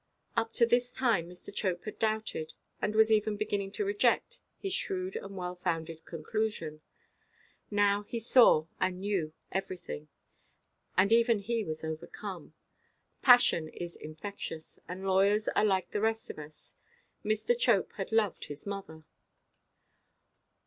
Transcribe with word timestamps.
Up 0.35 0.51
to 0.53 0.65
this 0.65 0.91
time 0.91 1.29
Mr. 1.29 1.53
Chope 1.53 1.83
had 1.85 1.99
doubted, 1.99 2.53
and 2.81 2.95
was 2.95 3.11
even 3.11 3.37
beginning 3.37 3.71
to 3.73 3.85
reject 3.85 4.39
his 4.57 4.73
shrewd 4.73 5.15
and 5.15 5.37
well–founded 5.37 6.05
conclusion. 6.05 6.81
Now 7.69 8.01
he 8.01 8.17
saw 8.19 8.65
and 8.79 8.99
knew 8.99 9.33
everything. 9.51 10.07
And 10.97 11.11
even 11.11 11.37
he 11.37 11.63
was 11.63 11.83
overcome. 11.83 12.55
Passion 13.21 13.67
is 13.67 13.95
infectious; 13.95 14.79
and 14.87 15.05
lawyers 15.05 15.47
are 15.49 15.63
like 15.63 15.91
the 15.91 16.01
rest 16.01 16.31
of 16.31 16.39
us. 16.39 16.73
Mr. 17.23 17.55
Chope 17.55 17.91
had 17.97 18.11
loved 18.11 18.45
his 18.45 18.65
mother. 18.65 19.03